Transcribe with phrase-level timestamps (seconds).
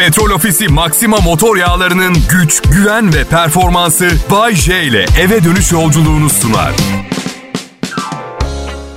[0.00, 6.30] Petrol Ofisi Maxima motor yağlarının güç, güven ve performansı Bay J ile eve dönüş yolculuğunu
[6.30, 6.72] sunar.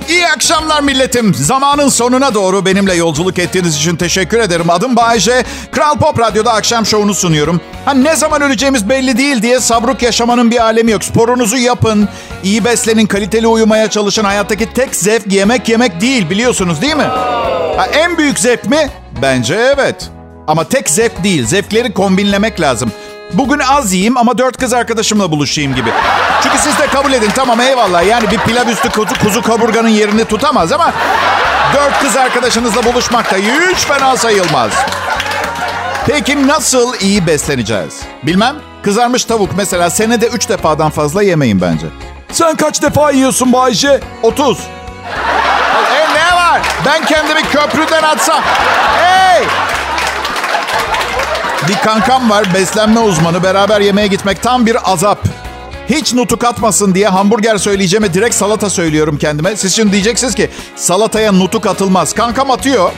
[0.08, 1.34] İyi akşamlar milletim.
[1.34, 4.70] Zamanın sonuna doğru benimle yolculuk ettiğiniz için teşekkür ederim.
[4.70, 5.44] Adım Bayece.
[5.72, 7.60] Kral Pop Radyo'da akşam şovunu sunuyorum.
[7.84, 11.04] Ha ne zaman öleceğimiz belli değil diye sabruk yaşamanın bir alemi yok.
[11.04, 12.08] Sporunuzu yapın,
[12.44, 14.24] iyi beslenin, kaliteli uyumaya çalışın.
[14.24, 17.08] Hayattaki tek zevk yemek yemek değil biliyorsunuz değil mi?
[17.76, 18.90] Ha, en büyük zevk mi?
[19.22, 20.13] Bence evet.
[20.48, 21.46] Ama tek zevk değil.
[21.46, 22.92] Zevkleri kombinlemek lazım.
[23.32, 25.90] Bugün az yiyeyim ama dört kız arkadaşımla buluşayım gibi.
[26.42, 28.06] Çünkü siz de kabul edin tamam eyvallah.
[28.06, 30.92] Yani bir pilav üstü kuzu, kuzu kaburganın yerini tutamaz ama...
[31.74, 34.70] ...dört kız arkadaşınızla buluşmak da hiç fena sayılmaz.
[36.06, 38.00] Peki nasıl iyi besleneceğiz?
[38.22, 38.56] Bilmem.
[38.82, 41.86] Kızarmış tavuk mesela senede üç defadan fazla yemeyin bence.
[42.32, 44.00] Sen kaç defa yiyorsun Bayce?
[44.22, 44.58] 30.
[45.94, 46.60] E ne var?
[46.86, 48.42] Ben kendimi köprüden atsam.
[48.98, 49.44] Hey!
[51.68, 53.42] Bir kankam var beslenme uzmanı.
[53.42, 55.18] Beraber yemeğe gitmek tam bir azap.
[55.88, 59.56] Hiç nutuk atmasın diye hamburger söyleyeceğime direkt salata söylüyorum kendime.
[59.56, 62.12] Siz şimdi diyeceksiniz ki salataya nutuk atılmaz.
[62.12, 62.92] Kankam atıyor.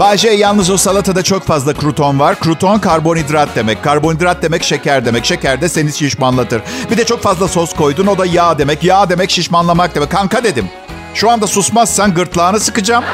[0.00, 2.40] Bayce yalnız o salatada çok fazla kruton var.
[2.40, 3.84] Kruton karbonhidrat demek.
[3.84, 5.24] Karbonhidrat demek şeker demek.
[5.24, 6.62] Şeker de seni şişmanlatır.
[6.90, 8.84] Bir de çok fazla sos koydun o da yağ demek.
[8.84, 10.10] Yağ demek şişmanlamak demek.
[10.10, 10.68] Kanka dedim.
[11.14, 13.04] Şu anda susmazsan gırtlağını sıkacağım.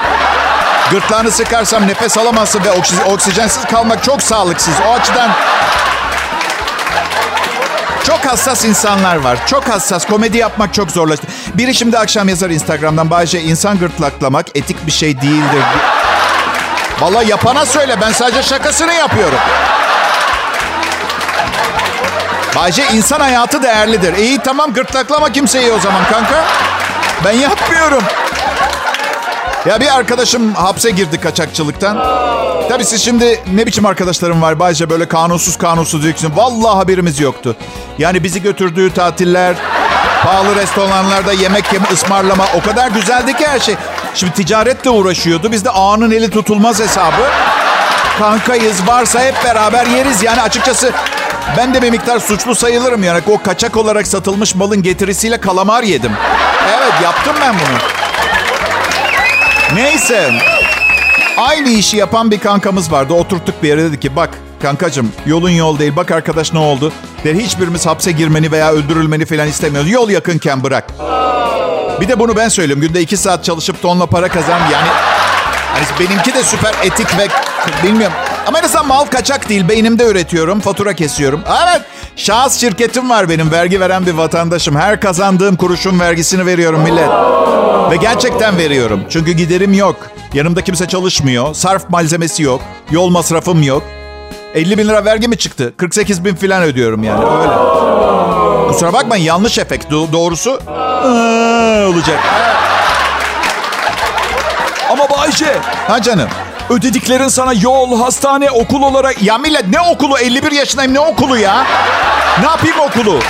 [0.93, 2.71] Gırtlağını sıkarsam nefes alamazsın ve
[3.05, 4.75] oksijensiz kalmak çok sağlıksız.
[4.89, 5.31] O açıdan
[8.07, 9.39] çok hassas insanlar var.
[9.47, 10.07] Çok hassas.
[10.07, 11.27] Komedi yapmak çok zorlaştı.
[11.55, 13.11] Biri şimdi akşam yazar Instagram'dan.
[13.11, 15.65] Bayce insan gırtlaklamak etik bir şey değildir.
[17.01, 17.97] Valla yapana söyle.
[18.01, 19.39] Ben sadece şakasını yapıyorum.
[22.57, 24.17] Bayce insan hayatı değerlidir.
[24.17, 26.45] İyi tamam gırtlaklama kimseyi o zaman kanka.
[27.25, 28.03] Ben yapmıyorum.
[29.67, 31.97] Ya bir arkadaşım hapse girdi kaçakçılıktan.
[32.69, 36.33] Tabii siz şimdi ne biçim arkadaşlarım var Bayce böyle kanunsuz kanunsuz diyorsun.
[36.37, 37.57] Vallahi haberimiz yoktu.
[37.99, 39.57] Yani bizi götürdüğü tatiller,
[40.25, 43.75] pahalı restoranlarda yemek yeme, ısmarlama o kadar güzeldi ki her şey.
[44.15, 45.53] Şimdi ticaretle uğraşıyordu.
[45.53, 47.23] Biz de ağanın eli tutulmaz hesabı.
[48.19, 50.23] Kankayız varsa hep beraber yeriz.
[50.23, 50.93] Yani açıkçası
[51.57, 53.23] ben de bir miktar suçlu sayılırım yani.
[53.27, 56.13] O kaçak olarak satılmış malın getirisiyle kalamar yedim.
[56.79, 58.02] Evet yaptım ben bunu.
[59.75, 60.33] Neyse.
[61.37, 63.15] Aynı işi yapan bir kankamız vardı.
[63.15, 64.31] Oturttuk bir yere dedi ki bak
[64.63, 65.97] kankacım yolun yol değil.
[65.97, 66.93] Bak arkadaş ne oldu?
[67.25, 69.91] Dedi hiçbirimiz hapse girmeni veya öldürülmeni falan istemiyoruz.
[69.91, 70.85] Yol yakınken bırak.
[72.01, 72.83] Bir de bunu ben söylüyorum.
[72.83, 74.59] Günde iki saat çalışıp tonla para kazan.
[74.59, 74.89] Yani
[75.75, 77.29] hani benimki de süper etik ve
[77.83, 78.17] bilmiyorum.
[78.47, 79.69] Ama en azından mal kaçak değil.
[79.69, 80.61] Beynimde üretiyorum.
[80.61, 81.41] Fatura kesiyorum.
[81.65, 81.83] Evet.
[82.17, 83.51] Şahıs şirketim var benim.
[83.51, 84.77] Vergi veren bir vatandaşım.
[84.77, 87.09] Her kazandığım kuruşun vergisini veriyorum millet.
[87.91, 89.01] Ve gerçekten veriyorum.
[89.11, 89.97] Çünkü giderim yok.
[90.35, 91.55] Yanımda kimse çalışmıyor.
[91.55, 92.61] Sarf malzemesi yok.
[92.91, 93.83] Yol masrafım yok.
[94.55, 95.73] 50 bin lira vergi mi çıktı?
[95.77, 97.53] 48 bin falan ödüyorum yani öyle.
[98.69, 99.93] Kusura bakmayın yanlış efekt.
[99.93, 102.19] Do- doğrusu Aa, olacak.
[104.91, 105.57] Ama Bayce.
[105.89, 106.29] Ha canım.
[106.73, 109.23] Ödediklerin sana yol, hastane, okul olarak...
[109.23, 110.19] Ya millet ne okulu?
[110.19, 111.67] 51 yaşındayım ne okulu ya?
[112.41, 113.21] Ne yapayım okulu?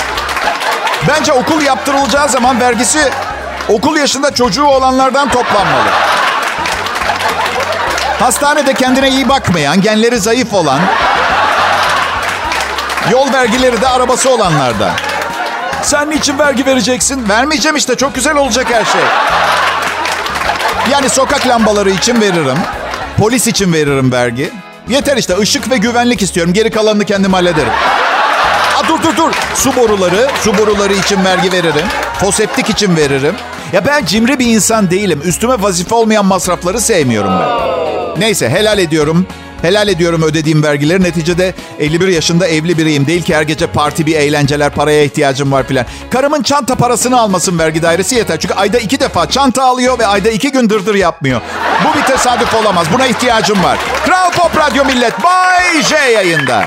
[1.09, 3.11] Bence okul yaptırılacağı zaman vergisi
[3.69, 5.89] okul yaşında çocuğu olanlardan toplanmalı.
[8.21, 10.81] Hastanede kendine iyi bakmayan, genleri zayıf olan,
[13.11, 14.93] yol vergileri de arabası olanlardan.
[15.83, 17.29] Sen niçin vergi vereceksin?
[17.29, 19.03] Vermeyeceğim işte çok güzel olacak her şey.
[20.91, 22.59] Yani sokak lambaları için veririm.
[23.19, 24.51] Polis için veririm vergi.
[24.89, 26.53] Yeter işte ışık ve güvenlik istiyorum.
[26.53, 27.73] Geri kalanını kendim hallederim.
[28.77, 29.33] Aa, dur dur dur.
[29.55, 31.87] Su boruları, su boruları için vergi veririm.
[32.21, 33.35] Foseptik için veririm.
[33.73, 35.23] Ya ben cimri bir insan değilim.
[35.25, 38.21] Üstüme vazife olmayan masrafları sevmiyorum ben.
[38.21, 39.27] Neyse helal ediyorum.
[39.63, 41.03] Helal ediyorum ödediğim vergileri.
[41.03, 43.07] Neticede 51 yaşında evli biriyim.
[43.07, 45.87] Değil ki her gece parti bir eğlenceler, paraya ihtiyacım var filan.
[46.11, 48.41] Karımın çanta parasını almasın vergi dairesi yeter.
[48.41, 51.41] Çünkü ayda iki defa çanta alıyor ve ayda iki gün dırdır yapmıyor.
[51.85, 52.87] Bu bir tesadüf olamaz.
[52.95, 53.79] Buna ihtiyacım var.
[54.05, 56.65] Kral Pop Radyo Millet Bay J yayında.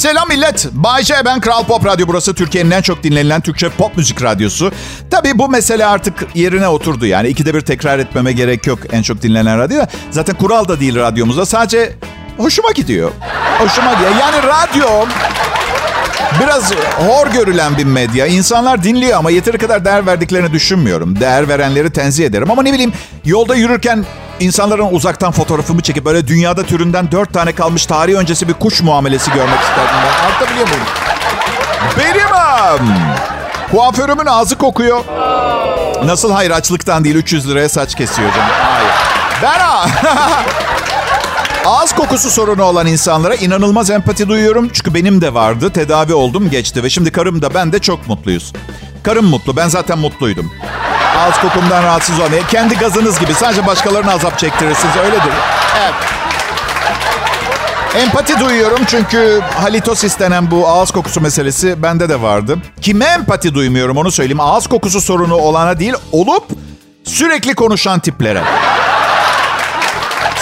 [0.00, 0.68] Selam millet.
[0.72, 2.34] Bay J ben Kral Pop Radyo burası.
[2.34, 4.72] Türkiye'nin en çok dinlenilen Türkçe pop müzik radyosu.
[5.10, 7.06] Tabii bu mesele artık yerine oturdu.
[7.06, 9.82] Yani ikide bir tekrar etmeme gerek yok en çok dinlenen radyo.
[10.10, 11.46] Zaten kural da değil radyomuzda.
[11.46, 11.92] Sadece
[12.36, 13.10] hoşuma gidiyor.
[13.58, 14.10] Hoşuma gidiyor.
[14.20, 15.06] Yani radyo
[16.40, 18.26] biraz hor görülen bir medya.
[18.26, 21.20] İnsanlar dinliyor ama yeteri kadar değer verdiklerini düşünmüyorum.
[21.20, 22.50] Değer verenleri tenzih ederim.
[22.50, 22.92] Ama ne bileyim
[23.24, 24.04] yolda yürürken
[24.40, 29.30] insanların uzaktan fotoğrafımı çekip böyle dünyada türünden dört tane kalmış tarih öncesi bir kuş muamelesi
[29.30, 30.26] görmek isterdim ben.
[30.26, 30.82] Anlatabiliyor muyum?
[31.98, 32.20] Benim.
[33.70, 35.04] Kuaförümün ağzı kokuyor.
[36.04, 38.48] Nasıl hayır açlıktan değil 300 liraya saç kesiyor canım.
[38.62, 38.92] Hayır.
[39.42, 39.60] Ben
[41.66, 44.70] Ağız kokusu sorunu olan insanlara inanılmaz empati duyuyorum.
[44.72, 45.70] Çünkü benim de vardı.
[45.72, 48.52] Tedavi oldum geçti ve şimdi karım da ben de çok mutluyuz.
[49.02, 49.56] Karım mutlu.
[49.56, 50.52] Ben zaten mutluydum.
[51.18, 52.44] Ağız kokumdan rahatsız olmayın.
[52.50, 53.34] Kendi gazınız gibi.
[53.34, 54.96] Sadece başkalarına azap çektirirsiniz.
[54.96, 55.32] Öyledir.
[55.82, 55.94] Evet.
[57.94, 62.58] Empati duyuyorum çünkü halitosis denen bu ağız kokusu meselesi bende de vardı.
[62.80, 64.40] Kime empati duymuyorum onu söyleyeyim.
[64.40, 66.44] Ağız kokusu sorunu olana değil olup
[67.04, 68.42] sürekli konuşan tiplere.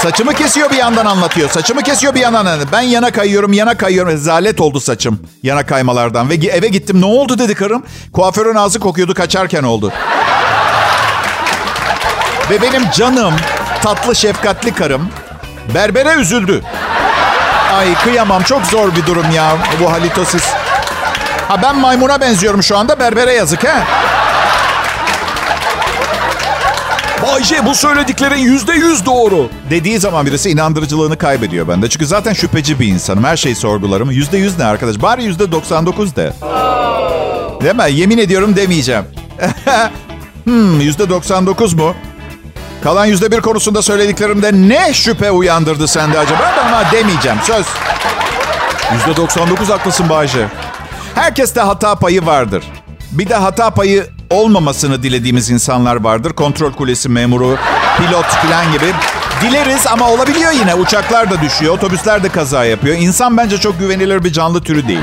[0.03, 1.51] Saçımı kesiyor bir yandan anlatıyor.
[1.51, 2.47] Saçımı kesiyor bir yandan.
[2.73, 4.13] Ben yana kayıyorum, yana kayıyorum.
[4.13, 6.31] Rezalet oldu saçım yana kaymalardan.
[6.31, 7.01] Ve eve gittim.
[7.01, 7.83] Ne oldu dedi karım.
[8.13, 9.93] Kuaförün ağzı kokuyordu kaçarken oldu.
[12.51, 13.35] Ve benim canım,
[13.83, 15.09] tatlı şefkatli karım
[15.75, 16.63] berbere üzüldü.
[17.75, 20.45] Ay kıyamam çok zor bir durum ya bu halitosis.
[21.49, 23.75] Ha ben maymuna benziyorum şu anda berbere yazık he.
[27.23, 29.49] Bayce bu söylediklerin yüzde yüz doğru.
[29.71, 31.89] Dediği zaman birisi inandırıcılığını kaybediyor bende.
[31.89, 33.25] Çünkü zaten şüpheci bir insanım.
[33.25, 34.11] Her şeyi sorgularım.
[34.11, 35.03] Yüzde yüz ne arkadaş?
[35.03, 36.33] Bari yüzde 99 de.
[37.63, 37.83] Değil mi?
[37.91, 39.05] Yemin ediyorum demeyeceğim.
[40.45, 41.95] hmm, yüzde 99 mu?
[42.83, 46.53] Kalan yüzde bir konusunda söylediklerimde ne şüphe uyandırdı sende acaba?
[46.57, 47.39] Ben ama demeyeceğim.
[47.43, 47.67] Söz.
[48.93, 50.49] Yüzde 99 haklısın Bayce.
[51.15, 52.65] Herkeste hata payı vardır.
[53.11, 56.33] Bir de hata payı olmamasını dilediğimiz insanlar vardır.
[56.33, 57.59] Kontrol kulesi memuru,
[57.99, 58.93] pilot falan gibi.
[59.41, 60.75] Dileriz ama olabiliyor yine.
[60.75, 62.97] Uçaklar da düşüyor, otobüsler de kaza yapıyor.
[62.97, 65.03] İnsan bence çok güvenilir bir canlı türü değil.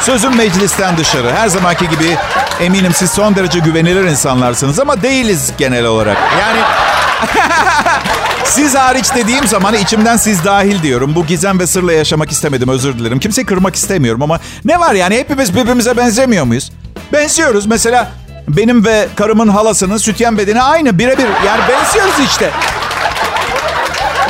[0.00, 1.32] Sözüm meclisten dışarı.
[1.32, 2.16] Her zamanki gibi
[2.62, 6.16] eminim siz son derece güvenilir insanlarsınız ama değiliz genel olarak.
[6.40, 6.60] Yani
[8.44, 11.14] siz hariç dediğim zaman içimden siz dahil diyorum.
[11.14, 13.18] Bu gizem ve sırla yaşamak istemedim özür dilerim.
[13.18, 16.72] Kimseyi kırmak istemiyorum ama ne var yani hepimiz birbirimize benzemiyor muyuz?
[17.12, 17.66] Benziyoruz.
[17.66, 18.12] Mesela
[18.48, 21.28] benim ve karımın halasının sütyen bedeni aynı birebir.
[21.46, 22.50] Yani benziyoruz işte.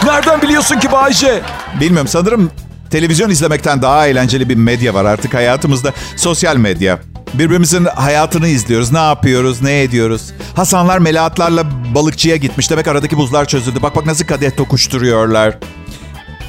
[0.04, 1.42] Nereden biliyorsun ki Bayce?
[1.80, 2.50] Bilmiyorum sanırım
[2.90, 5.92] televizyon izlemekten daha eğlenceli bir medya var artık hayatımızda.
[6.16, 6.98] Sosyal medya.
[7.34, 8.92] Birbirimizin hayatını izliyoruz.
[8.92, 10.32] Ne yapıyoruz, ne ediyoruz.
[10.56, 11.64] Hasanlar Melahatlarla
[11.94, 12.70] balıkçıya gitmiş.
[12.70, 13.82] Demek aradaki buzlar çözüldü.
[13.82, 15.58] Bak bak nasıl kadeh tokuşturuyorlar.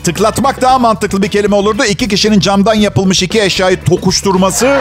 [0.04, 1.86] Tıklatmak daha mantıklı bir kelime olurdu.
[1.86, 4.80] İki kişinin camdan yapılmış iki eşyayı tokuşturması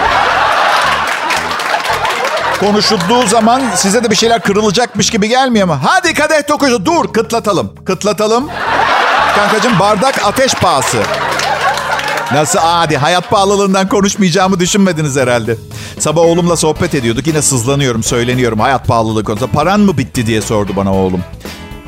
[2.60, 5.78] konuşulduğu zaman size de bir şeyler kırılacakmış gibi gelmiyor mu?
[5.82, 6.84] Hadi kadeh tokuşu.
[6.84, 7.74] Dur kıtlatalım.
[7.84, 8.48] Kıtlatalım.
[9.36, 10.98] Kankacığım bardak ateş pahası.
[12.34, 12.96] Nasıl adi?
[12.96, 15.56] Hayat pahalılığından konuşmayacağımı düşünmediniz herhalde.
[15.98, 17.26] Sabah oğlumla sohbet ediyorduk.
[17.26, 19.52] Yine sızlanıyorum, söyleniyorum hayat pahalılığı konusunda.
[19.52, 21.20] Paran mı bitti diye sordu bana oğlum.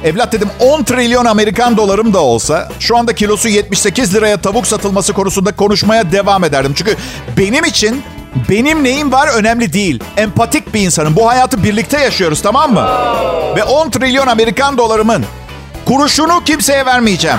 [0.05, 5.13] Evlat dedim 10 trilyon Amerikan dolarım da olsa şu anda kilosu 78 liraya tavuk satılması
[5.13, 6.73] konusunda konuşmaya devam ederdim.
[6.77, 6.97] Çünkü
[7.37, 8.03] benim için
[8.51, 10.01] benim neyim var önemli değil.
[10.17, 11.17] Empatik bir insanım.
[11.17, 12.89] Bu hayatı birlikte yaşıyoruz tamam mı?
[13.57, 15.25] Ve 10 trilyon Amerikan dolarımın
[15.85, 17.39] kuruşunu kimseye vermeyeceğim.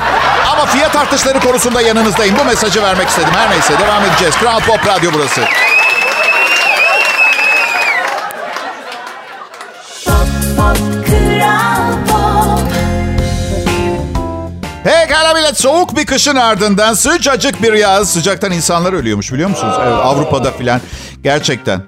[0.52, 2.36] Ama fiyat artışları konusunda yanınızdayım.
[2.40, 3.34] Bu mesajı vermek istedim.
[3.34, 4.36] Her neyse devam edeceğiz.
[4.38, 5.42] Kral Pop Radyo burası.
[14.84, 18.14] Pekala millet soğuk bir kışın ardından sıcacık bir yaz.
[18.14, 19.76] Sıcaktan insanlar ölüyormuş biliyor musunuz?
[19.80, 20.82] Evet, Avrupa'da filan.
[21.24, 21.82] Gerçekten.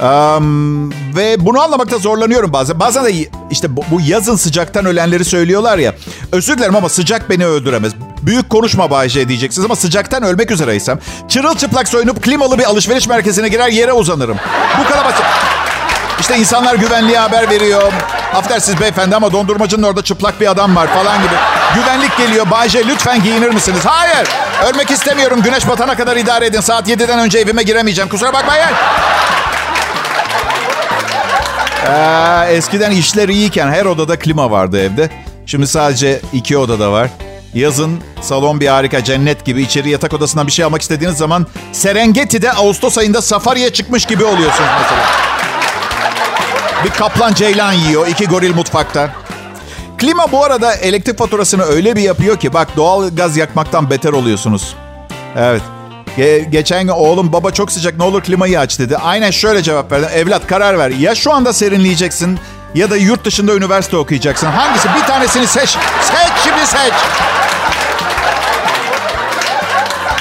[0.00, 2.80] Um, ve bunu anlamakta zorlanıyorum bazen.
[2.80, 3.12] Bazen de
[3.50, 5.94] işte bu, bu yazın sıcaktan ölenleri söylüyorlar ya.
[6.32, 7.92] Özür dilerim ama sıcak beni öldüremez.
[8.22, 10.98] Büyük konuşma Bayce diyeceksiniz ama sıcaktan ölmek üzereysem...
[11.28, 14.36] ...çırılçıplak soyunup klimalı bir alışveriş merkezine girer yere uzanırım.
[14.80, 15.24] Bu kadar basit.
[16.20, 17.92] İşte insanlar güvenliğe haber veriyor.
[18.34, 21.34] Affedersiniz beyefendi ama dondurmacının orada çıplak bir adam var falan gibi.
[21.74, 22.50] Güvenlik geliyor.
[22.50, 23.80] Bayce lütfen giyinir misiniz?
[23.84, 24.28] Hayır.
[24.66, 25.42] Ölmek istemiyorum.
[25.42, 26.60] Güneş batana kadar idare edin.
[26.60, 28.08] Saat 7'den önce evime giremeyeceğim.
[28.08, 28.68] Kusura bakmayın.
[31.88, 35.10] Ee, eskiden işler iyiyken her odada klima vardı evde.
[35.46, 37.10] Şimdi sadece iki odada var.
[37.54, 42.52] Yazın salon bir harika cennet gibi içeri yatak odasından bir şey almak istediğiniz zaman Serengeti'de
[42.52, 45.02] Ağustos ayında safariye çıkmış gibi oluyorsunuz mesela.
[46.84, 49.10] Bir kaplan ceylan yiyor, iki goril mutfakta.
[49.98, 54.74] Klima bu arada elektrik faturasını öyle bir yapıyor ki bak doğal gaz yakmaktan beter oluyorsunuz.
[55.36, 55.62] Evet.
[56.16, 58.96] Ge- geçen gün oğlum baba çok sıcak ne olur klimayı aç dedi.
[58.96, 60.08] Aynen şöyle cevap verdim.
[60.14, 60.90] Evlat karar ver.
[60.90, 62.38] Ya şu anda serinleyeceksin
[62.74, 64.46] ya da yurt dışında üniversite okuyacaksın.
[64.46, 64.88] Hangisi?
[65.00, 65.68] Bir tanesini seç.
[66.02, 66.92] Seç şimdi seç.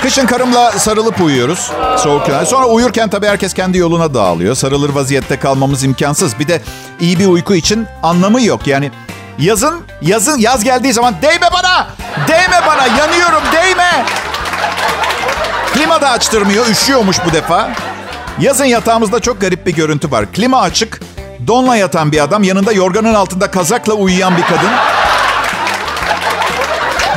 [0.02, 1.72] Kışın karımla sarılıp uyuyoruz.
[1.98, 2.46] Soğuk günler.
[2.46, 4.56] Sonra uyurken tabii herkes kendi yoluna dağılıyor.
[4.56, 6.40] Sarılır vaziyette kalmamız imkansız.
[6.40, 6.62] Bir de
[7.00, 8.68] iyi bir uyku için anlamı yok.
[8.68, 8.92] Yani
[9.40, 11.88] yazın, yazın yaz geldiği zaman değme bana!
[12.28, 12.88] Değme bana!
[12.98, 13.42] Yanıyorum!
[13.54, 14.06] Değme!
[15.82, 16.68] Klima da açtırmıyor.
[16.68, 17.72] Üşüyormuş bu defa.
[18.40, 20.32] Yazın yatağımızda çok garip bir görüntü var.
[20.32, 21.00] Klima açık,
[21.48, 24.70] donla yatan bir adam, yanında yorganın altında kazakla uyuyan bir kadın.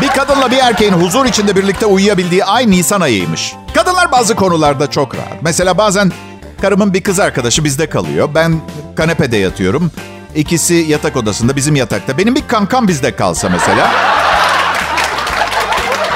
[0.03, 3.55] Bir kadınla bir erkeğin huzur içinde birlikte uyuyabildiği ay Nisan ayıymış.
[3.75, 5.43] Kadınlar bazı konularda çok rahat.
[5.43, 6.13] Mesela bazen
[6.61, 8.29] karımın bir kız arkadaşı bizde kalıyor.
[8.35, 8.61] Ben
[8.97, 9.91] kanepede yatıyorum.
[10.35, 12.19] İkisi yatak odasında, bizim yatakta.
[12.19, 13.91] Benim bir kankam bizde kalsa mesela.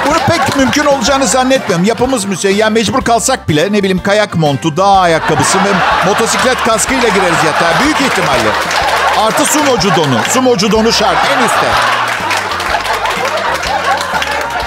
[0.08, 1.86] Bunu pek mümkün olacağını zannetmiyorum.
[1.86, 2.56] Yapımız müsait.
[2.56, 5.68] Yani mecbur kalsak bile ne bileyim kayak montu, dağ ayakkabısı ve
[6.06, 7.84] motosiklet kaskıyla gireriz yatağa.
[7.84, 8.48] Büyük ihtimalle.
[9.26, 10.18] Artı sumocu donu.
[10.28, 11.16] Sumocu donu şart.
[11.32, 11.66] En üstte.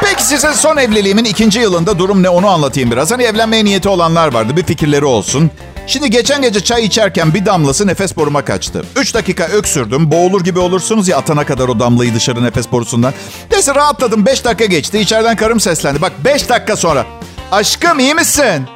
[0.01, 3.11] Peki size son evliliğimin ikinci yılında durum ne onu anlatayım biraz.
[3.11, 4.57] Hani evlenmeye niyeti olanlar vardı.
[4.57, 5.51] Bir fikirleri olsun.
[5.91, 8.85] Şimdi geçen gece çay içerken bir damlası nefes boruma kaçtı.
[8.95, 10.11] Üç dakika öksürdüm.
[10.11, 13.13] Boğulur gibi olursunuz ya atana kadar o damlayı dışarı nefes borusundan.
[13.51, 14.25] Neyse rahatladım.
[14.25, 14.99] Beş dakika geçti.
[14.99, 16.01] İçeriden karım seslendi.
[16.01, 17.05] Bak beş dakika sonra.
[17.51, 18.67] Aşkım iyi misin?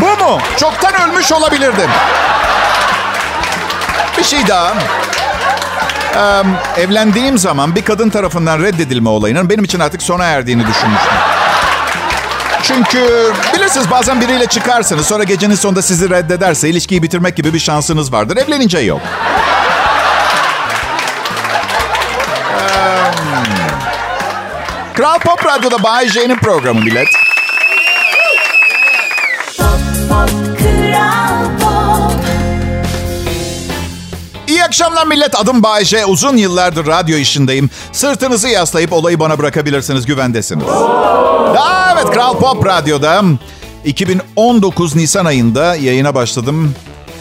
[0.00, 0.38] Bu mu?
[0.56, 1.90] Çoktan ölmüş olabilirdim.
[4.18, 4.74] Bir şey daha.
[6.16, 11.12] Ee, evlendiğim zaman bir kadın tarafından reddedilme olayının benim için artık sona erdiğini düşünmüştüm.
[12.68, 18.12] Çünkü bilirsiniz bazen biriyle çıkarsınız sonra gecenin sonunda sizi reddederse ilişkiyi bitirmek gibi bir şansınız
[18.12, 18.36] vardır.
[18.36, 19.00] Evlenince yok.
[24.94, 27.08] Kral Pop Radyo'da Bay J'nin programı millet.
[34.48, 35.40] İyi akşamlar millet.
[35.40, 36.06] Adım Bayece.
[36.06, 37.70] Uzun yıllardır radyo işindeyim.
[37.92, 40.06] Sırtınızı yaslayıp olayı bana bırakabilirsiniz.
[40.06, 40.68] Güvendesiniz.
[40.68, 43.22] Aa, evet Kral Pop Radyo'da
[43.84, 46.74] 2019 Nisan ayında yayına başladım.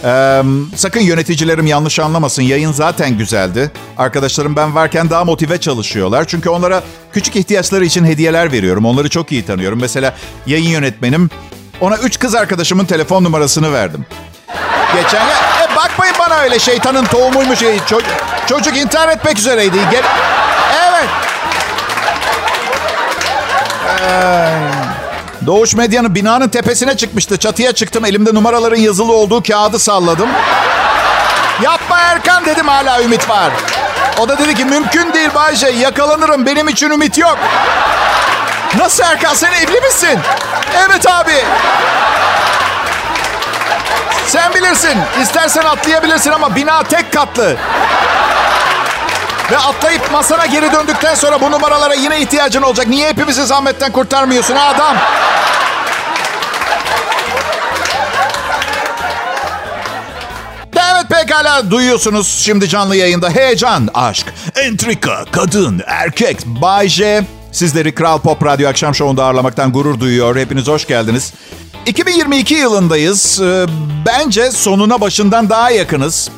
[0.04, 0.42] Ee,
[0.76, 2.42] sakın yöneticilerim yanlış anlamasın.
[2.42, 3.72] Yayın zaten güzeldi.
[3.98, 6.26] Arkadaşlarım ben varken daha motive çalışıyorlar.
[6.28, 8.86] Çünkü onlara küçük ihtiyaçları için hediyeler veriyorum.
[8.86, 9.80] Onları çok iyi tanıyorum.
[9.82, 10.16] Mesela
[10.48, 11.30] yayın yönetmenim
[11.82, 14.06] ona üç kız arkadaşımın telefon numarasını verdim.
[14.96, 17.62] Geçen e, bakmayın bana öyle şeytanın tohumuymuş.
[17.62, 18.02] E, ço-
[18.50, 19.78] çocuk intihar etmek üzereydi.
[19.92, 20.04] Gel
[20.90, 20.95] evet.
[25.46, 27.38] Doğuş Medya'nın binanın tepesine çıkmıştı.
[27.38, 28.06] Çatıya çıktım.
[28.06, 30.30] Elimde numaraların yazılı olduğu kağıdı salladım.
[31.62, 33.52] Yapma Erkan dedim hala ümit var.
[34.20, 37.38] O da dedi ki mümkün değil Bayce yakalanırım benim için ümit yok.
[38.78, 40.20] Nasıl Erkan sen evli misin?
[40.88, 41.36] Evet abi.
[44.28, 44.98] Sen bilirsin.
[45.22, 47.56] İstersen atlayabilirsin ama bina tek katlı.
[49.52, 52.88] Ve atlayıp masana geri döndükten sonra bu numaralara yine ihtiyacın olacak.
[52.88, 54.98] Niye hepimizi zahmetten kurtarmıyorsun ha adam?
[60.76, 63.30] Evet pekala duyuyorsunuz şimdi canlı yayında.
[63.30, 64.26] Heyecan, aşk,
[64.56, 67.24] entrika, kadın, erkek, Bay J.
[67.52, 70.36] Sizleri Kral Pop Radyo Akşam Şovu'nda ağırlamaktan gurur duyuyor.
[70.36, 71.34] Hepiniz hoş geldiniz.
[71.86, 73.42] 2022 yılındayız.
[73.42, 73.66] Ee,
[74.06, 76.30] Bence sonuna başından daha yakınız.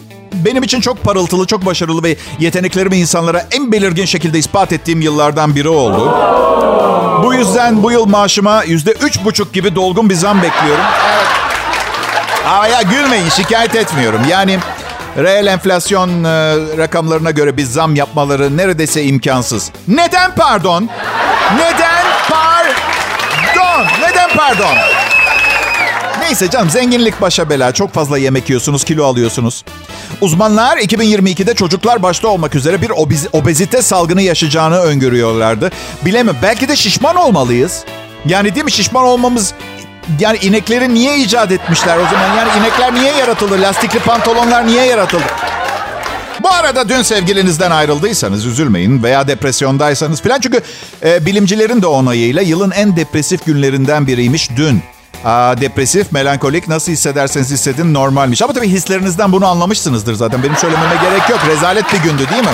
[0.45, 5.55] Benim için çok parıltılı, çok başarılı ve yeteneklerimi insanlara en belirgin şekilde ispat ettiğim yıllardan
[5.55, 6.17] biri oldu.
[7.23, 10.83] Bu yüzden bu yıl maaşıma yüzde üç buçuk gibi dolgun bir zam bekliyorum.
[11.13, 11.27] Evet.
[12.47, 14.21] Aa ya gülmeyin, şikayet etmiyorum.
[14.29, 14.59] Yani
[15.17, 16.29] reel enflasyon e,
[16.77, 19.71] rakamlarına göre bir zam yapmaları neredeyse imkansız.
[19.87, 20.89] Neden pardon?
[21.55, 23.85] Neden pardon?
[24.01, 24.75] Neden pardon?
[26.21, 27.71] Neyse canım zenginlik başa bela.
[27.71, 29.63] Çok fazla yemek yiyorsunuz, kilo alıyorsunuz.
[30.21, 32.91] Uzmanlar 2022'de çocuklar başta olmak üzere bir
[33.33, 35.71] obezite salgını yaşayacağını öngörüyorlardı.
[36.05, 37.83] Bilemem belki de şişman olmalıyız.
[38.25, 39.53] Yani değil mi şişman olmamız
[40.19, 42.35] yani inekleri niye icat etmişler o zaman?
[42.37, 43.61] Yani inekler niye yaratıldı?
[43.61, 45.23] Lastikli pantolonlar niye yaratıldı?
[46.43, 50.39] Bu arada dün sevgilinizden ayrıldıysanız üzülmeyin veya depresyondaysanız falan.
[50.39, 50.61] Çünkü
[51.05, 54.81] e, bilimcilerin de onayıyla yılın en depresif günlerinden biriymiş dün.
[55.25, 58.41] Aa, depresif, melankolik nasıl hissederseniz hissedin normalmiş.
[58.41, 60.43] Ama tabii hislerinizden bunu anlamışsınızdır zaten.
[60.43, 61.39] Benim söylememe gerek yok.
[61.47, 62.49] Rezalet bir gündü değil mi?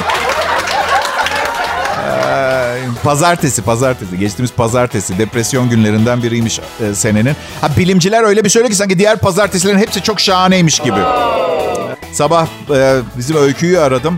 [3.04, 4.20] Pazartesi, pazartesi.
[4.20, 5.18] Geçtiğimiz pazartesi.
[5.18, 7.36] Depresyon günlerinden biriymiş e, senenin.
[7.62, 11.00] Ha, bilimciler öyle bir söylüyor ki sanki diğer pazartesilerin hepsi çok şahaneymiş gibi.
[12.14, 14.18] Sabah e, bizim öyküyü aradım.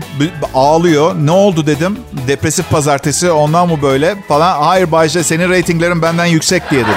[0.54, 1.14] Ağlıyor.
[1.14, 1.98] Ne oldu dedim.
[2.28, 4.62] Depresif pazartesi ondan mı böyle falan.
[4.62, 6.96] Hayır Bayce senin reytinglerin benden yüksek diye dedi.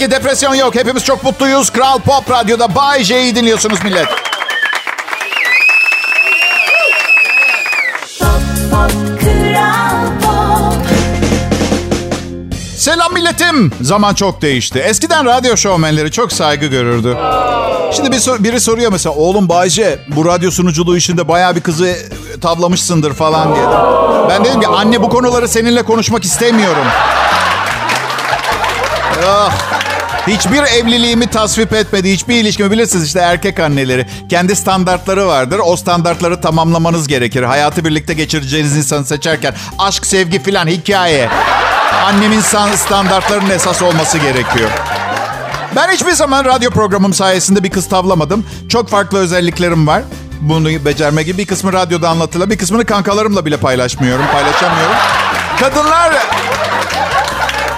[0.00, 0.74] Peki depresyon yok.
[0.74, 1.70] Hepimiz çok mutluyuz.
[1.70, 4.08] Kral Pop Radyo'da Bay J'yi dinliyorsunuz millet.
[12.76, 13.72] Selam milletim.
[13.80, 14.78] Zaman çok değişti.
[14.78, 17.16] Eskiden radyo şovmenleri çok saygı görürdü.
[17.96, 21.96] Şimdi bir sor- biri soruyor mesela oğlum Bayce bu radyo sunuculuğu işinde bayağı bir kızı
[22.40, 23.64] tavlamışsındır falan diye.
[24.30, 26.86] Ben dedim ki anne bu konuları seninle konuşmak istemiyorum.
[29.26, 29.89] Ah.
[30.26, 32.12] Hiçbir evliliğimi tasvip etmedi.
[32.12, 34.06] Hiçbir ilişkimi bilirsiniz işte erkek anneleri.
[34.28, 35.60] Kendi standartları vardır.
[35.64, 37.42] O standartları tamamlamanız gerekir.
[37.42, 39.54] Hayatı birlikte geçireceğiniz insanı seçerken.
[39.78, 41.28] Aşk, sevgi filan hikaye.
[42.04, 42.40] Annemin
[42.76, 44.70] standartlarının esas olması gerekiyor.
[45.76, 48.46] Ben hiçbir zaman radyo programım sayesinde bir kız tavlamadım.
[48.68, 50.02] Çok farklı özelliklerim var.
[50.40, 52.50] Bunu becerme gibi bir kısmı radyoda anlatılır.
[52.50, 54.96] Bir kısmını kankalarımla bile paylaşmıyorum, paylaşamıyorum.
[55.60, 56.12] Kadınlar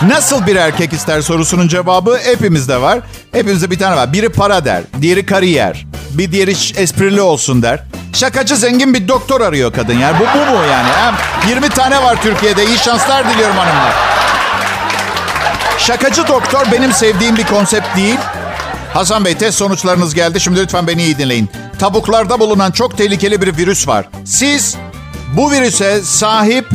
[0.09, 3.00] nasıl bir erkek ister sorusunun cevabı hepimizde var.
[3.32, 4.12] Hepimizde bir tane var.
[4.12, 7.82] Biri para der, diğeri kariyer, bir diğeri esprili olsun der.
[8.12, 10.16] Şakacı zengin bir doktor arıyor kadın yani.
[10.21, 10.88] Bu, bu mu yani?
[10.88, 11.14] Hem
[11.49, 12.66] 20 tane var Türkiye'de.
[12.66, 13.92] İyi şanslar diliyorum hanımlar.
[15.78, 18.18] Şakacı doktor benim sevdiğim bir konsept değil.
[18.94, 20.40] Hasan Bey test sonuçlarınız geldi.
[20.40, 21.50] Şimdi lütfen beni iyi dinleyin.
[21.78, 24.06] Tavuklarda bulunan çok tehlikeli bir virüs var.
[24.25, 24.76] Siz
[25.37, 26.68] bu virüse sahip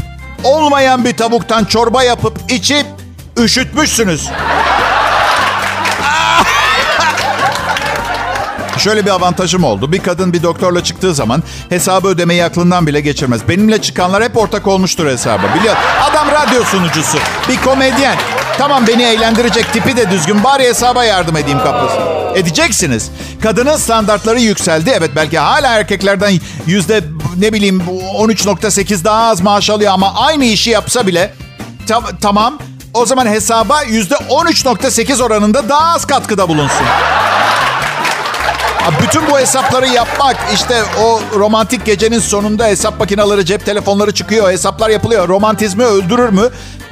[0.44, 2.86] olmayan bir tavuktan çorba yapıp içip
[3.38, 4.30] üşütmüşsünüz.
[8.78, 9.92] Şöyle bir avantajım oldu.
[9.92, 13.48] Bir kadın bir doktorla çıktığı zaman hesabı ödemeyi aklından bile geçirmez.
[13.48, 15.44] Benimle çıkanlar hep ortak olmuştur hesaba.
[15.60, 15.76] Biliyor
[16.12, 17.18] Adam radyo sunucusu.
[17.50, 18.18] Bir komedyen.
[18.58, 20.44] Tamam beni eğlendirecek tipi de düzgün.
[20.44, 21.98] Bari hesaba yardım edeyim kapısı.
[22.36, 23.12] Edeceksiniz.
[23.44, 24.94] Kadının standartları yükseldi.
[24.98, 26.34] Evet belki hala erkeklerden
[26.68, 27.02] yüzde
[27.38, 27.84] ne bileyim
[28.18, 31.34] 13.8 daha az maaş alıyor ama aynı işi yapsa bile
[31.88, 32.58] tam, tamam
[32.94, 36.86] o zaman hesaba yüzde 13.8 oranında daha az katkıda bulunsun.
[39.02, 44.52] Bütün bu hesapları yapmak işte o romantik gecenin sonunda hesap makineleri, cep telefonları çıkıyor.
[44.52, 45.28] Hesaplar yapılıyor.
[45.28, 46.50] Romantizmi öldürür mü?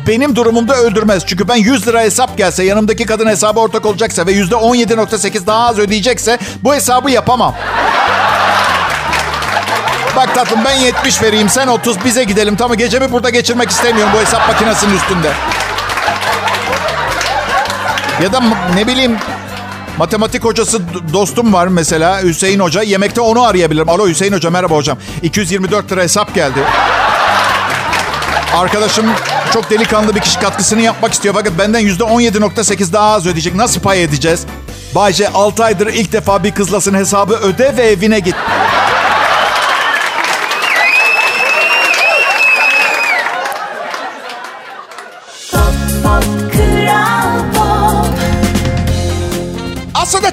[0.08, 1.24] Benim durumumda öldürmez.
[1.26, 5.80] Çünkü ben 100 lira hesap gelse, yanımdaki kadın hesabı ortak olacaksa ve %17.8 daha az
[5.80, 7.56] ödeyecekse bu hesabı yapamam.
[10.16, 12.56] Bak tatlım ben 70 vereyim sen 30 bize gidelim.
[12.56, 15.32] Tamam gecemi burada geçirmek istemiyorum bu hesap makinesinin üstünde.
[18.24, 18.42] Ya da
[18.76, 19.18] ne bileyim
[19.98, 20.82] Matematik hocası
[21.14, 22.82] dostum var mesela Hüseyin Hoca.
[22.82, 23.90] Yemekte onu arayabilirim.
[23.90, 24.98] Alo Hüseyin Hoca merhaba hocam.
[25.24, 26.60] 224 lira hesap geldi.
[28.56, 29.06] Arkadaşım
[29.54, 31.36] çok delikanlı bir kişi katkısını yapmak istiyor.
[31.36, 33.56] Fakat benden %17.8 daha az ödeyecek.
[33.56, 34.46] Nasıl pay edeceğiz?
[34.96, 38.36] Bayce 6 aydır ilk defa bir kızlasın hesabı öde ve evine git.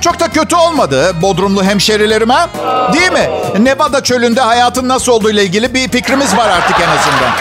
[0.03, 2.47] Çok da kötü olmadı Bodrumlu hemşerilerime.
[2.93, 3.31] Değil mi?
[3.59, 7.33] Nevada çölünde hayatın nasıl olduğu ile ilgili bir fikrimiz var artık en azından.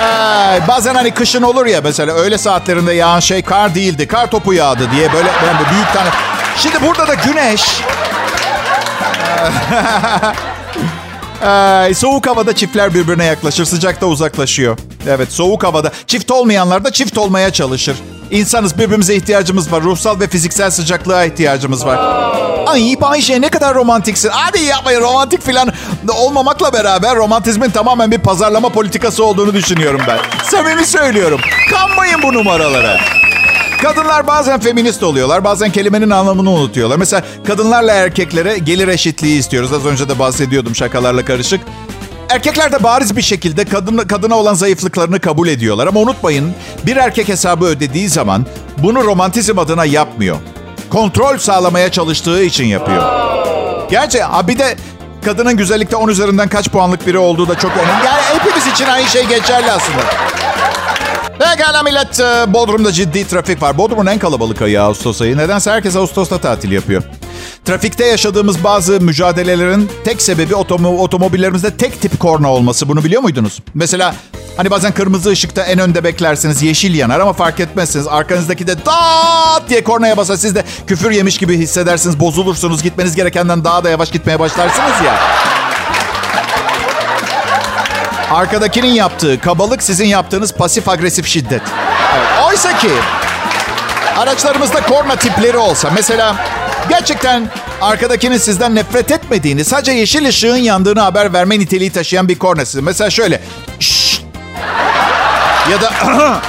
[0.00, 4.08] Ee, bazen hani kışın olur ya mesela öğle saatlerinde yağan şey kar değildi.
[4.08, 6.08] Kar topu yağdı diye böyle, böyle büyük tane.
[6.56, 7.62] Şimdi burada da güneş.
[11.42, 14.78] Ee, soğuk havada çiftler birbirine yaklaşır, sıcakta uzaklaşıyor.
[15.08, 15.92] Evet, soğuk havada.
[16.06, 17.96] Çift olmayanlar da çift olmaya çalışır.
[18.30, 19.82] İnsanız birbirimize ihtiyacımız var.
[19.82, 21.98] Ruhsal ve fiziksel sıcaklığa ihtiyacımız var.
[22.66, 24.28] Ay Bayşe ne kadar romantiksin.
[24.32, 25.72] Hadi yapmayın romantik falan
[26.14, 30.18] olmamakla beraber romantizmin tamamen bir pazarlama politikası olduğunu düşünüyorum ben.
[30.50, 31.40] Samimi söylüyorum.
[31.70, 32.96] Kanmayın bu numaralara.
[33.82, 35.44] Kadınlar bazen feminist oluyorlar.
[35.44, 36.96] Bazen kelimenin anlamını unutuyorlar.
[36.96, 39.72] Mesela kadınlarla erkeklere gelir eşitliği istiyoruz.
[39.72, 41.60] Az önce de bahsediyordum şakalarla karışık.
[42.30, 45.86] Erkekler de bariz bir şekilde kadın, kadına olan zayıflıklarını kabul ediyorlar.
[45.86, 46.54] Ama unutmayın
[46.86, 48.46] bir erkek hesabı ödediği zaman
[48.78, 50.36] bunu romantizm adına yapmıyor.
[50.90, 53.04] Kontrol sağlamaya çalıştığı için yapıyor.
[53.90, 54.76] Gerçi bir de
[55.24, 58.06] kadının güzellikte 10 üzerinden kaç puanlık biri olduğu da çok önemli.
[58.06, 60.00] Yani hepimiz için aynı şey geçerli aslında.
[61.38, 62.20] Pekala millet.
[62.20, 63.78] E, Bodrum'da ciddi trafik var.
[63.78, 65.36] Bodrum'un en kalabalık ayı Ağustos ayı.
[65.36, 67.02] Nedense herkes Ağustos'ta tatil yapıyor.
[67.64, 72.88] Trafikte yaşadığımız bazı mücadelelerin tek sebebi otom- otomobillerimizde tek tip korna olması.
[72.88, 73.58] Bunu biliyor muydunuz?
[73.74, 74.14] Mesela
[74.56, 78.06] hani bazen kırmızı ışıkta en önde beklersiniz yeşil yanar ama fark etmezsiniz.
[78.08, 80.36] Arkanızdaki de daat diye kornaya basar.
[80.36, 82.20] Siz de küfür yemiş gibi hissedersiniz.
[82.20, 82.82] Bozulursunuz.
[82.82, 85.14] Gitmeniz gerekenden daha da yavaş gitmeye başlarsınız ya.
[88.30, 91.62] Arkadakinin yaptığı kabalık sizin yaptığınız pasif agresif şiddet.
[92.16, 92.28] Evet.
[92.48, 92.88] Oysa ki
[94.18, 96.36] araçlarımızda korna tipleri olsa mesela
[96.88, 97.50] gerçekten
[97.80, 102.80] arkadakinin sizden nefret etmediğini sadece yeşil ışığın yandığını haber verme niteliği taşıyan bir korna size.
[102.80, 103.40] Mesela şöyle.
[103.80, 104.22] Şşş.
[105.70, 105.90] Ya da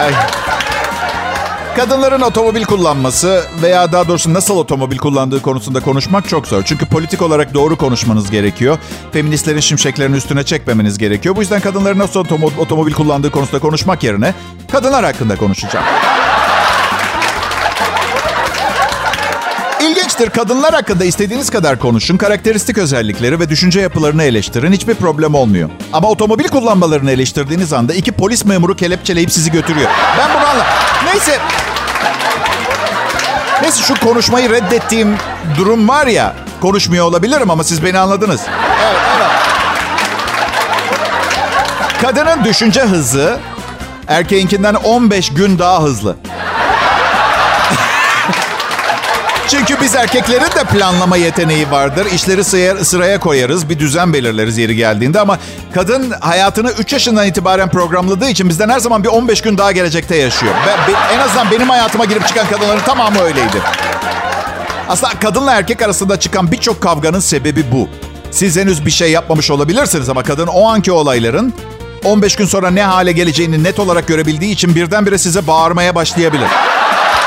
[0.00, 0.12] Ay.
[1.76, 6.62] Kadınların otomobil kullanması veya daha doğrusu nasıl otomobil kullandığı konusunda konuşmak çok zor.
[6.62, 8.78] Çünkü politik olarak doğru konuşmanız gerekiyor.
[9.12, 11.36] Feministlerin şimşeklerini üstüne çekmemeniz gerekiyor.
[11.36, 12.24] Bu yüzden kadınların nasıl
[12.58, 14.34] otomobil kullandığı konusunda konuşmak yerine
[14.72, 15.86] kadınlar hakkında konuşacağım.
[19.92, 20.30] Eleştir.
[20.30, 22.16] Kadınlar hakkında istediğiniz kadar konuşun.
[22.16, 24.72] Karakteristik özellikleri ve düşünce yapılarını eleştirin.
[24.72, 25.70] Hiçbir problem olmuyor.
[25.92, 29.90] Ama otomobil kullanmalarını eleştirdiğiniz anda iki polis memuru kelepçeleyip sizi götürüyor.
[30.18, 30.66] Ben bunu anla.
[31.04, 31.38] Neyse.
[33.62, 35.16] Neyse şu konuşmayı reddettiğim
[35.58, 36.34] durum var ya.
[36.60, 38.40] Konuşmuyor olabilirim ama siz beni anladınız.
[38.84, 39.30] Evet, evet.
[42.02, 43.38] Kadının düşünce hızı
[44.08, 46.16] erkeğinkinden 15 gün daha hızlı.
[49.48, 52.06] Çünkü biz erkeklerin de planlama yeteneği vardır.
[52.14, 52.44] İşleri
[52.84, 55.38] sıraya, koyarız, bir düzen belirleriz yeri geldiğinde ama
[55.74, 60.16] kadın hayatını 3 yaşından itibaren programladığı için bizden her zaman bir 15 gün daha gelecekte
[60.16, 60.54] yaşıyor.
[60.88, 63.62] Ve en azından benim hayatıma girip çıkan kadınların tamamı öyleydi.
[64.88, 67.88] Aslında kadınla erkek arasında çıkan birçok kavganın sebebi bu.
[68.30, 71.54] Siz henüz bir şey yapmamış olabilirsiniz ama kadın o anki olayların
[72.04, 76.48] 15 gün sonra ne hale geleceğini net olarak görebildiği için birdenbire size bağırmaya başlayabilir.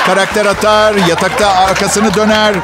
[0.05, 2.55] Karakter atar, yatakta arkasını döner.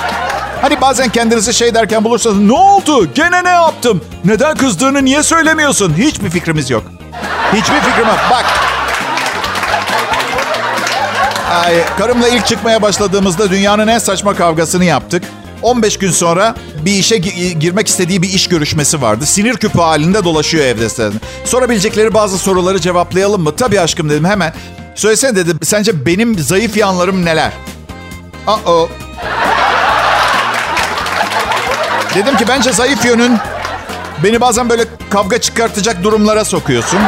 [0.62, 3.14] Hani bazen kendinizi şey derken bulursanız ne oldu?
[3.14, 4.02] Gene ne yaptım?
[4.26, 5.94] Neden kızdığını niye söylemiyorsun?
[5.98, 6.84] Hiçbir fikrimiz yok.
[7.54, 8.20] Hiçbir fikrim yok.
[8.32, 8.46] Bak.
[11.66, 15.24] Ay, karımla ilk çıkmaya başladığımızda dünyanın en saçma kavgasını yaptık.
[15.62, 17.18] 15 gün sonra bir işe
[17.60, 19.26] girmek istediği bir iş görüşmesi vardı.
[19.26, 21.12] Sinir küpü halinde dolaşıyor evde.
[21.46, 23.56] Sorabilecekleri bazı soruları cevaplayalım mı?
[23.56, 24.54] Tabii aşkım dedim hemen.
[24.96, 27.52] Söylesene dedim sence benim zayıf yanlarım neler?
[28.48, 28.90] Uh-oh.
[32.16, 33.38] Dedim ki bence zayıf yönün
[34.24, 37.00] beni bazen böyle kavga çıkartacak durumlara sokuyorsun.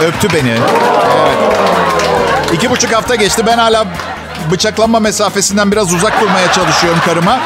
[0.00, 0.50] Öptü beni.
[0.50, 1.38] Evet.
[2.52, 3.42] İki buçuk hafta geçti.
[3.46, 3.86] Ben hala
[4.50, 7.40] bıçaklanma mesafesinden biraz uzak durmaya çalışıyorum karıma.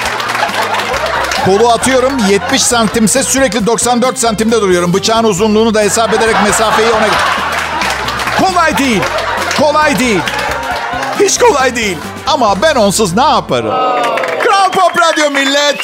[1.44, 4.94] Kolu atıyorum 70 santimse sürekli 94 santimde duruyorum.
[4.94, 7.06] Bıçağın uzunluğunu da hesap ederek mesafeyi ona...
[8.38, 9.02] Kolay değil.
[9.60, 10.20] Kolay değil.
[11.20, 11.98] Hiç kolay değil.
[12.26, 13.70] Ama ben onsuz ne yaparım?
[14.44, 15.80] Kral Pop Radyo millet.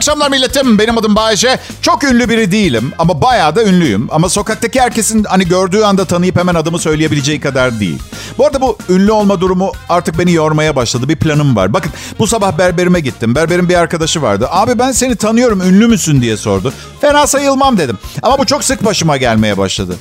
[0.00, 0.78] Akşamlar milletim.
[0.78, 1.58] Benim adım Bayece.
[1.82, 4.08] Çok ünlü biri değilim ama bayağı da ünlüyüm.
[4.10, 7.98] Ama sokaktaki herkesin hani gördüğü anda tanıyıp hemen adımı söyleyebileceği kadar değil.
[8.38, 11.08] Bu arada bu ünlü olma durumu artık beni yormaya başladı.
[11.08, 11.72] Bir planım var.
[11.72, 13.34] Bakın bu sabah berberime gittim.
[13.34, 14.48] Berberin bir arkadaşı vardı.
[14.50, 16.72] Abi ben seni tanıyorum ünlü müsün diye sordu.
[17.00, 17.98] Fena sayılmam dedim.
[18.22, 19.96] Ama bu çok sık başıma gelmeye başladı.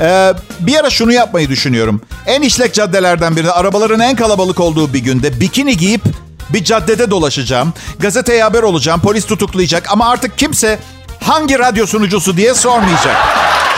[0.00, 2.00] Ee, bir ara şunu yapmayı düşünüyorum.
[2.26, 6.02] En işlek caddelerden birinde arabaların en kalabalık olduğu bir günde bikini giyip
[6.52, 7.74] bir caddede dolaşacağım.
[7.98, 9.00] Gazeteye haber olacağım.
[9.00, 9.92] Polis tutuklayacak.
[9.92, 10.78] Ama artık kimse
[11.24, 13.16] hangi radyo sunucusu diye sormayacak.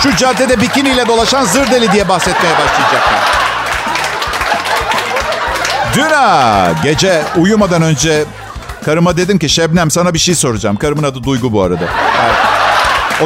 [0.03, 3.21] Şu caddede bikiniyle dolaşan zır deli diye bahsetmeye başlayacaklar.
[5.95, 8.25] Dün ha, gece uyumadan önce
[8.85, 10.77] karıma dedim ki Şebnem sana bir şey soracağım.
[10.77, 11.85] Karımın adı Duygu bu arada.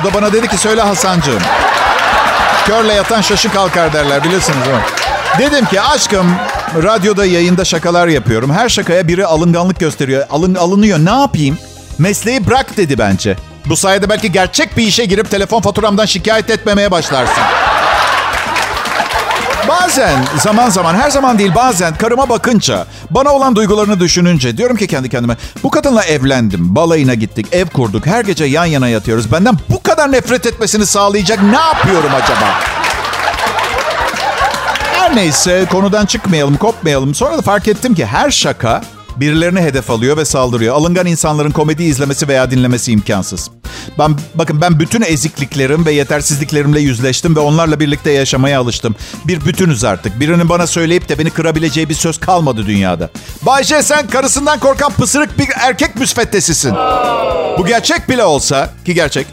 [0.00, 1.42] O da bana dedi ki söyle Hasancığım.
[2.66, 4.80] Körle yatan şaşı kalkar derler bilirsiniz ama.
[5.38, 6.34] Dedim ki aşkım
[6.82, 8.50] radyoda yayında şakalar yapıyorum.
[8.50, 10.26] Her şakaya biri alınganlık gösteriyor.
[10.30, 11.58] Alın, alınıyor ne yapayım?
[11.98, 13.36] Mesleği bırak dedi bence.
[13.66, 17.42] Bu sayede belki gerçek bir işe girip telefon faturamdan şikayet etmemeye başlarsın.
[19.68, 24.86] Bazen, zaman zaman, her zaman değil bazen karıma bakınca, bana olan duygularını düşününce diyorum ki
[24.86, 29.32] kendi kendime bu kadınla evlendim, balayına gittik, ev kurduk, her gece yan yana yatıyoruz.
[29.32, 32.60] Benden bu kadar nefret etmesini sağlayacak ne yapıyorum acaba?
[35.08, 37.14] Her neyse konudan çıkmayalım, kopmayalım.
[37.14, 38.82] Sonra da fark ettim ki her şaka
[39.16, 40.74] birilerini hedef alıyor ve saldırıyor.
[40.74, 43.50] Alıngan insanların komedi izlemesi veya dinlemesi imkansız.
[43.98, 48.96] Ben bakın ben bütün ezikliklerim ve yetersizliklerimle yüzleştim ve onlarla birlikte yaşamaya alıştım.
[49.24, 50.20] Bir bütünüz artık.
[50.20, 53.10] Birinin bana söyleyip de beni kırabileceği bir söz kalmadı dünyada.
[53.42, 56.74] Bayce sen karısından korkan pısırık bir erkek müsveddesisin.
[57.58, 59.26] Bu gerçek bile olsa ki gerçek.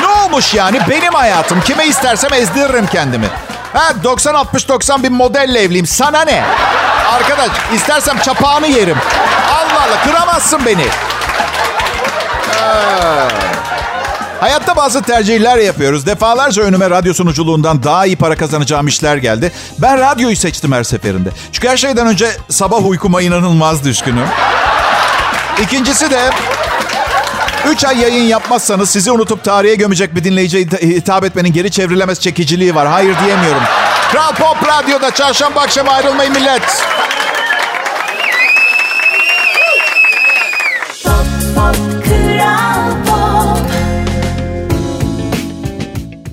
[0.00, 1.60] Ne olmuş yani benim hayatım.
[1.60, 3.26] Kime istersem ezdiririm kendimi.
[3.74, 5.86] Ha 90-60-90 bir modelle evliyim.
[5.86, 6.44] Sana ne?
[7.12, 8.96] Arkadaş istersem çapağını yerim.
[9.50, 10.86] Allah Allah kıramazsın beni.
[12.60, 13.28] Ha.
[14.40, 16.06] Hayatta bazı tercihler yapıyoruz.
[16.06, 19.52] Defalarca önüme radyo sunuculuğundan daha iyi para kazanacağım işler geldi.
[19.78, 21.28] Ben radyoyu seçtim her seferinde.
[21.52, 24.26] Çünkü her şeyden önce sabah uykuma inanılmaz düşkünüm.
[25.62, 26.30] İkincisi de
[27.70, 32.74] 3 ay yayın yapmazsanız sizi unutup tarihe gömecek bir dinleyiciye hitap etmenin geri çevrilemez çekiciliği
[32.74, 32.88] var.
[32.88, 33.62] Hayır diyemiyorum.
[34.12, 36.62] Kral Pop Radyo'da çarşamba akşamı ayrılmayın millet.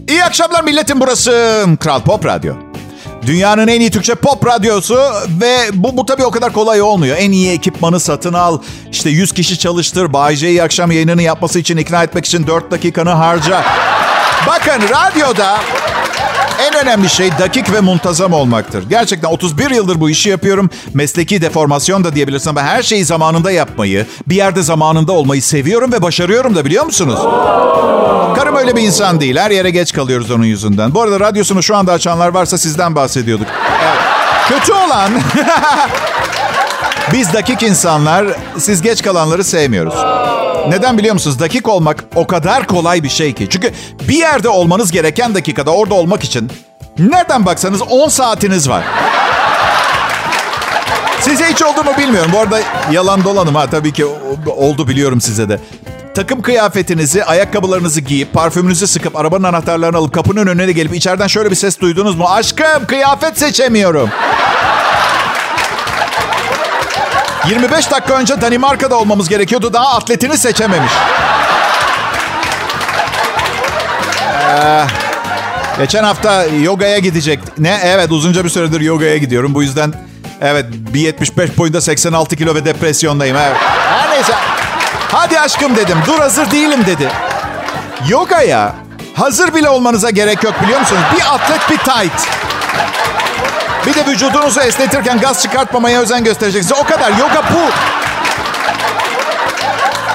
[0.07, 2.70] İyi akşamlar milletim burası Kral Pop Radyo.
[3.25, 4.99] Dünyanın en iyi Türkçe pop radyosu
[5.41, 7.17] ve bu, bu tabii o kadar kolay olmuyor.
[7.19, 8.61] En iyi ekipmanı satın al.
[8.91, 10.13] İşte 100 kişi çalıştır.
[10.13, 13.63] Bay J'yi akşam yayınını yapması için ikna etmek için 4 dakikanı harca.
[14.47, 15.59] Bakın radyoda
[16.61, 18.89] En önemli şey dakik ve muntazam olmaktır.
[18.89, 20.69] Gerçekten 31 yıldır bu işi yapıyorum.
[20.93, 26.01] Mesleki deformasyon da diyebilirsin ama her şeyi zamanında yapmayı, bir yerde zamanında olmayı seviyorum ve
[26.01, 27.19] başarıyorum da biliyor musunuz?
[28.35, 29.37] Karım öyle bir insan değil.
[29.37, 30.93] Her yere geç kalıyoruz onun yüzünden.
[30.93, 33.47] Bu arada radyosunu şu anda açanlar varsa sizden bahsediyorduk.
[34.49, 35.11] Kötü olan...
[37.13, 38.25] Biz dakik insanlar,
[38.57, 39.95] siz geç kalanları sevmiyoruz.
[40.69, 41.39] Neden biliyor musunuz?
[41.39, 43.47] Dakik olmak o kadar kolay bir şey ki.
[43.49, 43.71] Çünkü
[44.07, 46.51] bir yerde olmanız gereken dakikada orada olmak için
[46.99, 48.83] nereden baksanız 10 saatiniz var.
[51.21, 52.31] Size hiç oldu mu bilmiyorum.
[52.33, 52.59] Bu arada
[52.91, 54.05] yalan dolanım ha tabii ki
[54.57, 55.59] oldu biliyorum size de.
[56.15, 61.55] Takım kıyafetinizi, ayakkabılarınızı giyip, parfümünüzü sıkıp, arabanın anahtarlarını alıp kapının önüne gelip içeriden şöyle bir
[61.55, 62.25] ses duydunuz mu?
[62.27, 64.09] Aşkım kıyafet seçemiyorum.
[67.47, 69.73] 25 dakika önce Danimarka'da olmamız gerekiyordu.
[69.73, 70.91] Daha atletini seçememiş.
[74.49, 74.83] Ee,
[75.77, 77.39] geçen hafta yogaya gidecek.
[77.57, 77.79] Ne?
[77.83, 79.55] Evet uzunca bir süredir yogaya gidiyorum.
[79.55, 79.93] Bu yüzden
[80.41, 83.37] evet 1.75 boyunda 86 kilo ve depresyondayım.
[83.37, 83.57] Evet.
[83.89, 84.33] Her neyse.
[85.11, 85.97] Hadi aşkım dedim.
[86.07, 87.09] Dur hazır değilim dedi.
[88.07, 88.73] Yogaya
[89.15, 91.01] hazır bile olmanıza gerek yok biliyor musunuz?
[91.15, 92.27] Bir atlet bir tight.
[93.85, 96.81] Bir de vücudunuzu esnetirken gaz çıkartmamaya özen göstereceksiniz.
[96.81, 97.11] O kadar.
[97.11, 97.71] Yoga bu.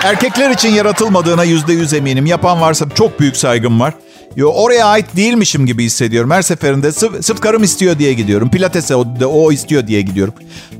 [0.07, 2.27] Erkekler için yaratılmadığına yüzde yüz eminim.
[2.27, 3.95] Yapan varsa çok büyük saygım var.
[4.37, 6.31] Yo, oraya ait değilmişim gibi hissediyorum.
[6.31, 8.51] Her seferinde sırf, sırf karım istiyor diye gidiyorum.
[8.51, 10.35] Pilates'e o, o istiyor diye gidiyorum.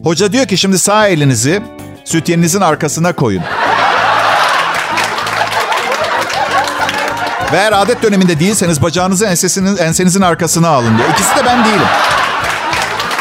[0.05, 1.63] Hoca diyor ki şimdi sağ elinizi
[2.05, 3.43] sütyeninizin arkasına koyun.
[7.53, 11.09] Ve eğer adet döneminde değilseniz bacağınızı ensesinin, ensenizin arkasına alın diyor.
[11.11, 11.89] İkisi de ben değilim.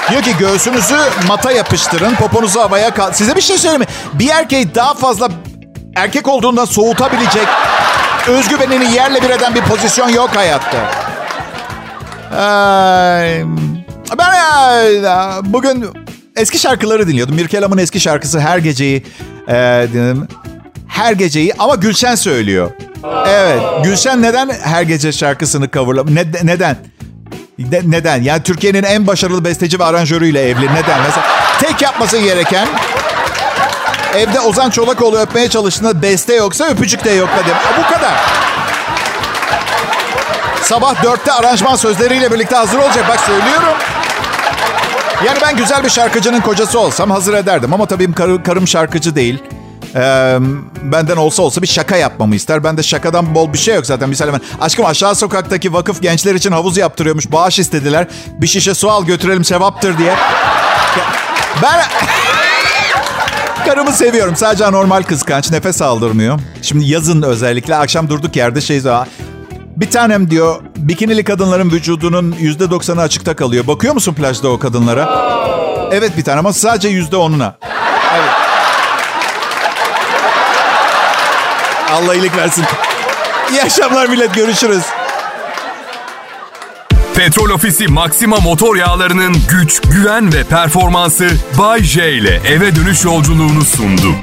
[0.10, 0.96] Diyor ki göğsünüzü
[1.28, 3.12] mata yapıştırın, poponuzu havaya kal...
[3.12, 3.88] Size bir şey söyleyeyim mi?
[4.13, 5.30] Bir erkeği daha fazla
[5.96, 7.48] erkek olduğundan soğutabilecek,
[8.28, 10.91] özgüvenini yerle bir eden bir pozisyon yok hayatta.
[14.20, 14.36] Ben
[15.54, 15.86] bugün
[16.36, 17.36] eski şarkıları dinliyordum.
[17.36, 19.06] Mirkelam'ın eski şarkısı Her Geceyi
[19.48, 20.28] e, dinledim.
[20.88, 22.72] Her Geceyi ama Gülşen söylüyor.
[23.28, 26.13] Evet, Gülşen neden Her Gece şarkısını coverlamış?
[26.13, 26.78] Ne, neden?
[27.60, 28.22] Ne, neden?
[28.24, 30.65] Yani Türkiye'nin en başarılı besteci ve aranjörüyle evli.
[30.65, 31.02] Neden?
[31.02, 31.28] Mesela
[31.62, 32.68] tek yapması gereken
[34.15, 37.56] evde Ozan Çolakoğlu öpmeye çalıştığında beste yoksa öpücük de yok dedim.
[37.80, 38.13] Bu kadar.
[40.62, 43.06] Sabah dörtte aranjman sözleriyle birlikte hazır olacak.
[43.10, 43.78] Bak söylüyorum.
[45.26, 47.74] Yani ben güzel bir şarkıcının kocası olsam hazır ederdim.
[47.74, 49.44] Ama tabii karı, karım şarkıcı değil.
[49.95, 50.38] Ee,
[50.84, 52.63] benden olsa olsa bir şaka yapmamı ister.
[52.63, 54.10] Ben de şakadan bol bir şey yok zaten.
[54.10, 57.31] Misal hemen aşkım aşağı sokaktaki vakıf gençler için havuz yaptırıyormuş.
[57.31, 58.08] Bağış istediler.
[58.41, 60.15] Bir şişe su al götürelim sevaptır diye.
[61.62, 61.81] Ben
[63.65, 64.36] karımı seviyorum.
[64.36, 65.51] Sadece normal kıskanç.
[65.51, 66.39] Nefes aldırmıyor.
[66.62, 68.81] Şimdi yazın özellikle akşam durduk yerde şey
[69.75, 73.67] bir tanem diyor bikinili kadınların vücudunun yüzde doksanı açıkta kalıyor.
[73.67, 75.10] Bakıyor musun plajda o kadınlara?
[75.91, 77.58] Evet bir tane ama sadece yüzde onuna.
[78.15, 78.44] Evet.
[81.91, 82.65] Allah iyilik versin.
[83.52, 84.84] İyi akşamlar millet görüşürüz.
[87.15, 93.65] Petrol Ofisi Maxima motor yağlarının güç, güven ve performansı Bay J ile eve dönüş yolculuğunu
[93.65, 94.15] sundu.